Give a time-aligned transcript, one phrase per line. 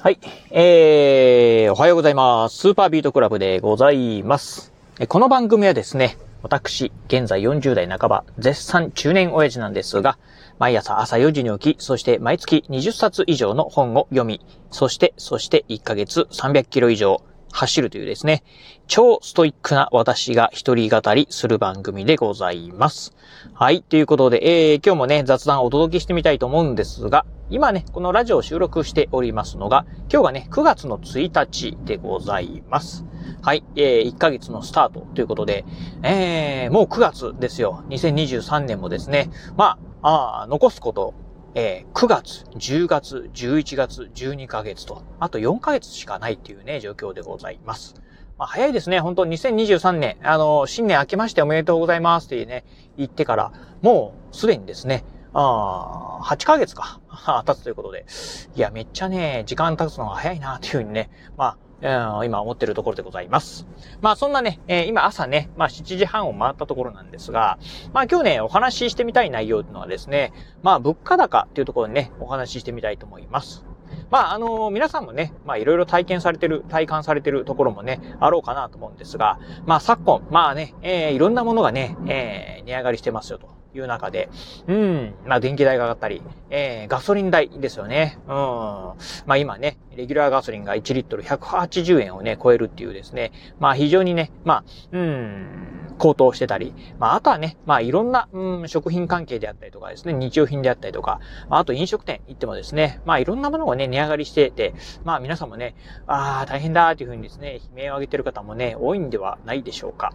[0.00, 0.20] はい。
[0.52, 2.56] えー、おはようございます。
[2.58, 4.72] スーパービートクラブでございます。
[5.08, 10.16] この番組はですね、私、現在40代半ば、絶賛中年親父なんですが、
[10.60, 14.40] 毎朝朝4時に起き、そして毎月20冊以上の本を読み、
[14.70, 17.20] そして、そして1ヶ月300キロ以上
[17.52, 18.42] 走るというですね、
[18.86, 23.14] 超ストイックな私が一人語りする番組でございます。
[23.54, 23.82] はい。
[23.82, 33.04] ということで、えー、今日もね、雑談をお届けしてみたいと思うんですが、今ね、このラジオを収録しておりますのが、今日がね、9月の1日でございます。
[33.42, 33.64] はい。
[33.76, 35.64] えー、1ヶ月のスタートということで、
[36.02, 37.84] えー、もう9月ですよ。
[37.88, 41.14] 2023年もですね、まあ、あ残すこと
[41.60, 47.96] えー、9月、10月、11月、12ヶ月と、あと4ヶ月しかないっていうね、状況でございます。
[48.38, 49.00] まあ、早いですね。
[49.00, 52.64] 本当2023年、あの、新年明けましておめでとうございますってね、
[52.96, 57.00] 言ってから、もうすでにですね、あ8ヶ月か、
[57.44, 58.06] 経つということで。
[58.54, 63.66] いや、めっちゃね、時間経つのが早いな、というふうにね、まあ、今思ってるところでございます。
[64.00, 67.58] まあそんなね、えー、今朝ね、まあ7時半を回ったところなんですが、
[67.92, 73.64] まあ今日ね、お話ししてみたい内容というのはですね、まあ物価高っていうところにね、お話ししてみたいと思います。
[74.10, 83.58] まあ、あの、皆さんもね、まあ、いろいろ体験されてる、体感されてるところもね、あろうかなと思うんですが、まあ、昨今、まあね、えー、いろんなものがね、えー、値上がりしてますよと。
[83.74, 84.28] いう中で、
[84.66, 88.18] うん、まあ電気代が上がったり、えー、ガソリン代ですよね。
[88.26, 88.32] うん。
[88.32, 88.96] ま
[89.28, 105.74] あ今ね、レギュラーガソリンが1リットル180円をね、超えるっていうですね、まあ非常にね、まあ、うん、高騰してたり、まああとはね、まあいろんな、うん、食品関係であったりとかですね、日用品であったりとか、あと飲食店行ってもですね、まあいろんなものがね、値上がりしてて、まあ皆さんもね、
[106.06, 110.12] ああ、大変だっていうふうにですね、悲鳴を上げてる方もね、多いんではないでしょうか。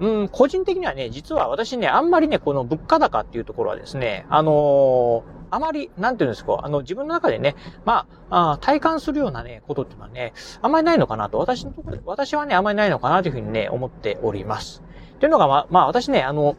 [0.00, 14.82] うん、個人的にはね、実は私ね、あんまりね、この物価高っていうところはですね、あのー、あまり、なんていうんですか、あの、自分の中でね、まあ、あ体感するようなね、ことっていうのはね、あんまりないのかなと、私のところで、私はね、あんまりないのかなというふうにね、思っております。
[15.20, 16.56] というのが、まあ、まあ、私ね、あの、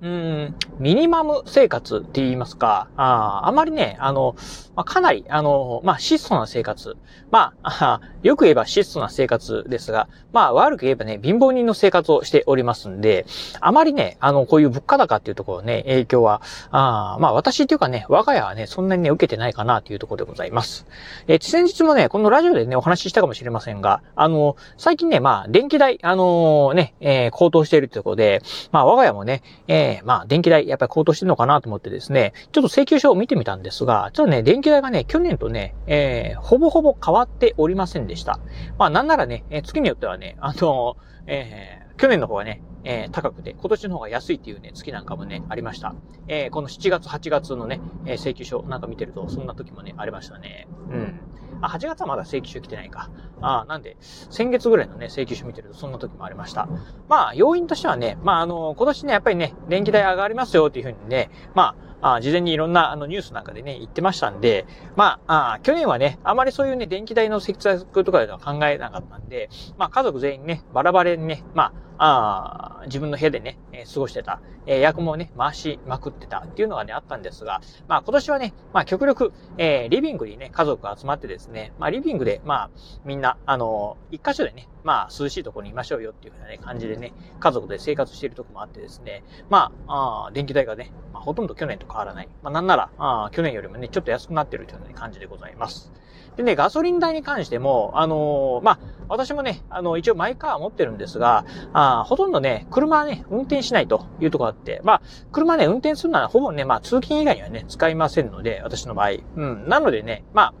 [0.00, 4.34] うん、ミニマム生活って言いますか、ああまりね、あの、
[4.74, 6.96] まあ、かなり、あの、まあ、質素な生活。
[7.30, 13.26] まあ、よく言えば質素な生活ですが、まあ、悪く言えばね、貧乏人の生活をしておりますんで、
[13.60, 16.40] あまりね、あの、こういう物価高っていうところね、影響は、
[16.70, 20.86] あまあ、私っていうかね、我が家はね、そんなにね、受けてないかなというところでございます。
[21.26, 38.38] えー、先日もね、このラジオでね、お話ししたかもしれませんが、あの、最近ね、まあ、電気代、あのね、えー、高騰しているということで、まあ、我が家もね、えー、まあ、電気代、やっぱり高騰してるのかなと思ってですね、ちょっと請求書を見てみたんですが、ちょっとね、電気代がね、去年とね、えー、ほぼほぼ変わっておりませんでした。
[38.78, 40.96] まあ、なんならね、え、月によってはね、あの、
[41.26, 45.94] えー、去年の方がね、えー、高くて、今年の方が安いっていうね、月なんかもね、ありました。
[46.28, 50.66] えー、この7月、8月のね、え、請求書なんか見てると、そんな時もね、ありましたね。
[50.90, 51.20] うん。
[51.62, 53.10] あ、8月はまだ請求書来てないか。
[53.40, 56.68] あなんで、先月ぐらいのね、請求書見てるとそんな時もありました。
[57.08, 69.48] まあ、要因としてはね、まあ、あの、今年ね、やっぱりね、電気代上がりますよっていうふうにね、まあ、あ事前にいろんなあのニュースなんかでね、言ってましたんで、まあ、あ去年はね、あまりそういうね、電気代の節約とかでは考えなかったんで、
[69.78, 71.72] まあ、家族全員ね、バラバラにね、まあ、
[72.04, 82.70] あ自分の部屋でね、え、過ごしてた、えー、役もね、回しまくってたっていうのがね、あったんですが、まあ、今年はね、まあ、極力、えー、リビングにね、家族が集まってですね、まあ、リビングで、まあ、
[83.04, 92.28] みんな、あの一箇所でね、まあ、涼しいところにいましょうよっていうふうなね、感じでね、家族で生活しているとこもあってですね、まあ、あ電気代がね、まあ、ほとんど去年と変わらない。
[92.42, 95.92] まあ、なんなら、あ去年よりもね、ちょっと安くなってるというような感じでございます。
[96.36, 109.10] でね、ガソリン代に関しても、あのー、まあ、私もね、あの、一応マイカー持ってるんですが、あほとんどね、車はね、運転しないというところがあって、まあ、車ね、運転するのはほぼね、まあ、通勤以外にはね、使いませんので、私の場合。
[109.36, 109.68] うん。
[109.68, 110.54] なのでね、まあ、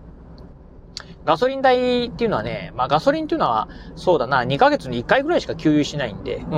[1.24, 6.52] ガソリン代っていうのはね、まあガソリンっていうのは、そうだな、2ヶ月に1回ぐらいしか給油しないんで、うん。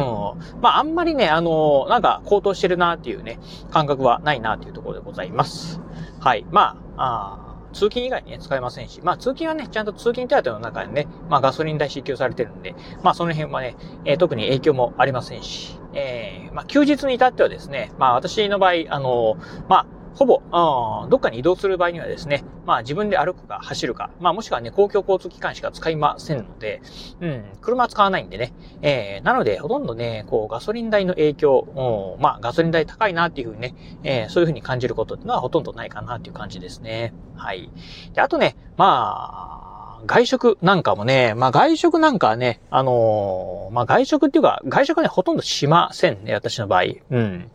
[0.62, 3.39] まああんまりね、あの、なんか高騰してるなっていうね、
[3.71, 5.81] 感覚はないなっていうところでございます。
[6.21, 6.47] はい。
[6.51, 26.82] まあ、あ通勤以外にね、使えませんし、まあ通勤はね、ちゃんと通勤手当の中でね、まあガソリン代支給されてるんで、まあその辺はね、えー、特に影響もありませんし、えー、まあ休日に至ってはですね、まあ私の場合、あのー、まあほぼ、うん、どっかに移動する場合にはですね、まあ自分で歩くか走るか、まあもしくはね、公共交通機関しか使いませんので、
[27.20, 28.52] うん、車使わないんでね、
[28.82, 33.75] えー、なのでほとんどね、こうガソリン代の影響、うん、まあガソリン代高いなっていうふうにね、
[34.05, 37.12] えー、そういうふうに感じることっていうのはほとんどないかなっていう感じですね。
[37.37, 37.70] はい。
[38.14, 39.64] で、あとね、まあ、
[40.06, 46.84] 外食なんかもね、まあ外食なんかはね、あのー、まあ外食っていうか、外食はね、ほとんどしませんね、私の場合。
[47.11, 47.50] うん。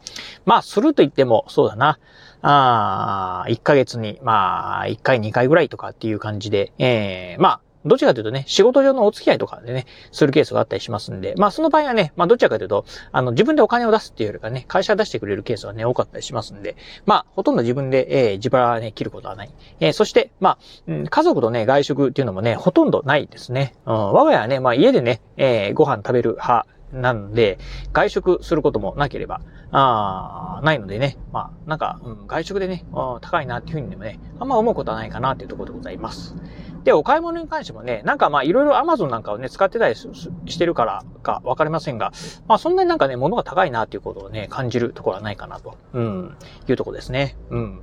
[0.46, 2.00] まあ、すると言っても、そうだな。
[2.42, 16.76] あ1ヶ月に、まあ、1回2回ぐらいとかっていう感じで、えー、まあ、どちらかというとね、仕事上のお付き合いとかでね、するケースがあったりしますんで、まあその場合はね、まあどちらかというと、あの自分でお金を出すっていうよりかね、会社出してくれるケースはね、多かったりしますんで、
[17.06, 19.52] まあほとんど自分で、えー、自腹はね、切ることはない。
[19.80, 20.58] えー、そして、まあ、
[20.88, 23.76] うん、家族とね、外食っていうのもね、ほとんどないですね。
[23.86, 27.60] うん、我が家はね、まあ家でね、えー、ご飯食べる派なんで、
[27.94, 29.42] 外食することもなければ、
[29.72, 32.86] あないのでね、まあ、なんか、うん、外食でね、
[33.22, 36.36] 高いなっていうふうにでもね、あんま思うことはないかなっていうところでございます。
[36.84, 42.12] で、お買い物に関してもね、なんかまあいろいろ Amazon なんかをね、使ってたりしてるからかわかりませんが、
[42.48, 46.38] まあそんなになんかね、物が高いなっていうことをね、感じるところはないかなと、うん、
[46.68, 47.36] いうところですね。
[47.50, 47.82] うん。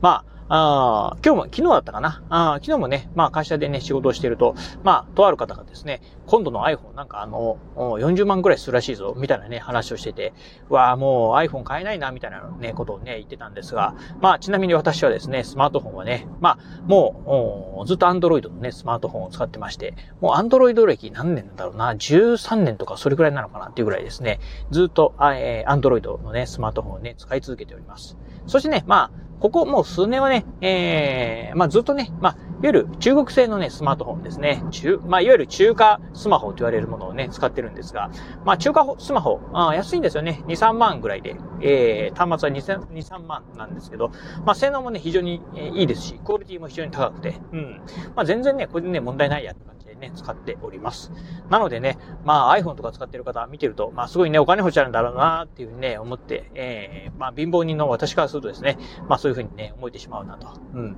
[0.00, 2.22] まあ、ああ今日も、昨日だったかな？
[2.28, 10.34] あ昨日もね、まあ会社でね、仕事をしていると、まあ、とある方がですね、今度の iPhone なんかあの、40万ぐらいするらしいぞ、みたいなね、話をしてて、
[10.68, 23.68] わあ、もう iPhone 買えないな、みたいなね、ことをね、言ってたんですが、まあ、ちなみに私はですね、スマートフォンはね、まあ、もう、ずっと Android のね、スマートフォンを使ってまして、もう Android 歴何年だろうな、13年とかそれくらいなのかな？
[23.68, 24.40] っていうぐらいですね、
[24.70, 28.16] ずっと、えー、Android のね、スマートフォンをね、使い続けております。
[28.46, 34.62] そしてね、まあ、ここもう数年はね、えー、まあずっとね、まあ、いわゆる中国製のね、スマートフォンですね。
[34.70, 38.10] 中、まあいわゆる中華スマホと言われるものをね、使ってるんですが、
[38.46, 40.42] まあ中華スマホ、あ安いんですよね。
[40.46, 44.12] 2、3万ぐらいで、えー、端末は2、2 3万なんですけど、
[44.46, 45.42] まあ性能もね、非常に
[45.74, 47.82] いいですし、クオリティも非常に高くて、うん。
[48.16, 51.12] まあ全然ね、これでね、問題ないやって感じでね、使っております。
[51.50, 60.48] なのでね、まあ iPhone とか使ってる方見てると、まあすごいね、お金欲しあるんだろうなっていうふうにね、思って、えー、まあ貧乏人の私からするとですね、まあそういうふうにね、思えてしまうなと。
[60.74, 60.96] うん。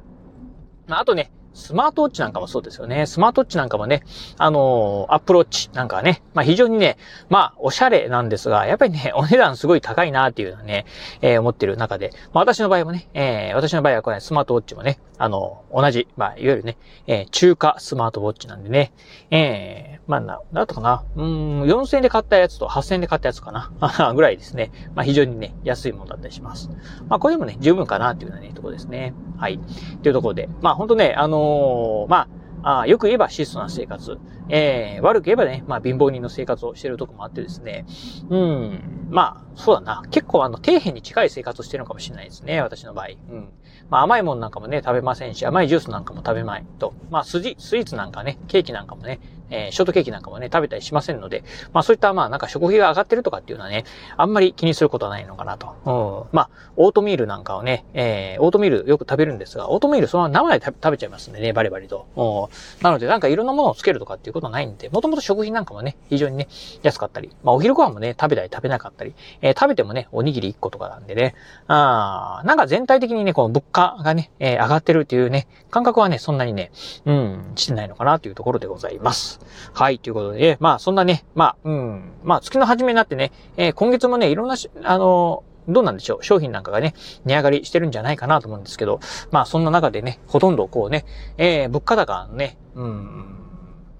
[0.86, 3.06] まああとね、スマートウォッチなんかもそうですよね。
[3.06, 4.02] スマートウォッチなんかもね、
[4.36, 6.98] あのー、アップローチなんかはね、まあ非常にね、
[7.30, 10.84] まあおしゃれなんですが、やっぱりね、 お値段すごい高いなっていうのはね、
[11.22, 16.76] えー、思ってる中で、まあ私の場合もね、えー、私の場合はこれねスマートウォッチもね、あの、同じ、まあいわゆるね、
[17.06, 18.92] えー、中華スマートウォッチなんでね、
[19.30, 23.72] えー、まあな、だったかな、うん、4000円で買ったやつと8000円で買ったやつかな、
[24.14, 24.72] ぐらいですね。
[24.94, 26.70] まあ非常にね、安いものだったりします。
[27.08, 29.14] まあこれでもね、十分かなっていうようなね、ところですね。
[29.36, 29.58] はい。
[30.02, 32.28] というところで、まあ本当ね、あのー、ま
[32.62, 34.18] あ、あよく言えば質素な生活。
[34.48, 37.84] えー、悪く言えばね、まあ貧乏人の生活をしてるとこもあってですね。
[38.28, 39.08] うん。
[39.10, 40.02] まあ、そうだな。
[40.10, 42.60] 結構あの、底辺に近い生活をしてるのかもしれないですね。
[42.60, 43.06] 私の場合。
[43.30, 43.48] うん。
[43.88, 46.94] まあ甘いものなんかもね、食べませんし、甘いジュースなんかも食べまいと。
[47.10, 53.84] まあ、スジ、スイーツなんかね、ケーキなんかもね、えー、ショートケーキなんかもね、食べたりしませんので、まあそういったまあなんか食費が上がってるとかっていうのはね、
[54.16, 56.26] あんまり気にすることはないのかなと。
[56.30, 56.36] うん。
[56.36, 62.06] まあ、オートミールなんかをね、えー、オートミールよく食べるんですが、オートミールそのまま生で食べちゃいますんでね、バリバリと。
[62.16, 62.82] うん。
[62.82, 66.48] なのでなんかいろんなものをつけるとかっていうことはないんで、もともと食品なんかもね、非常にね、
[66.82, 71.34] 安かったり、まあお昼ご飯もね、食べたり食べなかったり、えー、食べてもね、おにぎり1個とかなんでね、
[71.68, 76.70] あなんか全体的にね、この物価がね、えー、上がってるっていうね、感覚はね、そんなにね、
[77.04, 79.35] うん、してないのかなというところでございます。
[79.72, 86.24] はい、ということで、まあ、そんなね、まあ、うん、まあ、月の初めになってね、えー、今月もね、いろんなあのどうなんでしょう。
[86.24, 86.94] 商品なんかがね、
[87.24, 89.00] 値上がりしてるんじゃないかなと思うんですけど、
[89.30, 91.04] まあそんな中でね、ほとんどこうね、
[91.38, 93.36] えー、物価高のね、うん、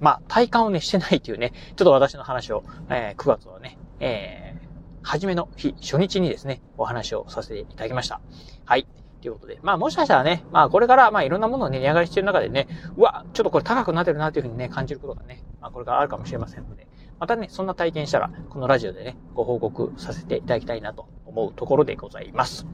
[0.01, 4.67] まあ体感をね、してないっていうね、ちょっと私の話を、えー、9月のね、えー、
[5.03, 8.21] 初めの日、初日にですね、お話をさせていただきました。
[8.65, 8.87] はい。
[9.21, 9.59] ということで。
[9.63, 16.87] まあもしかしたらね、まあこれからまあいろんなものをね、値上がりしてる中でね、うわ、ちょっとこれ高くなってるなというふうにね、感じることがね、まあこれからあるかもしれませんので、
[17.19, 22.67] またね、そんな体験したら、このラジオでね、ご報告させていただきたいなと思うところでございます。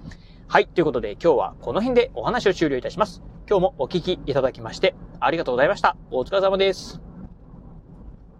[0.48, 0.66] はい。
[0.66, 3.22] ということで今日はこの辺でお話を終了いたします。
[3.48, 5.96] 今日もお聞きいただきましてありがとうございました。
[6.10, 7.11] お疲れ様です。